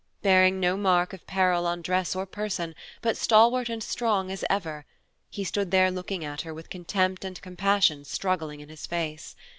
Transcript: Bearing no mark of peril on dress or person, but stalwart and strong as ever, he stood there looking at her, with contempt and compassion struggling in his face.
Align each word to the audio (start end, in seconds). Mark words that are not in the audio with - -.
Bearing 0.23 0.59
no 0.59 0.77
mark 0.77 1.13
of 1.13 1.27
peril 1.27 1.67
on 1.67 1.83
dress 1.83 2.15
or 2.15 2.25
person, 2.25 2.73
but 3.03 3.15
stalwart 3.15 3.69
and 3.69 3.83
strong 3.83 4.31
as 4.31 4.43
ever, 4.49 4.83
he 5.29 5.43
stood 5.43 5.69
there 5.69 5.91
looking 5.91 6.25
at 6.25 6.41
her, 6.41 6.55
with 6.55 6.71
contempt 6.71 7.23
and 7.23 7.39
compassion 7.39 8.03
struggling 8.03 8.61
in 8.61 8.69
his 8.69 8.87
face. 8.87 9.35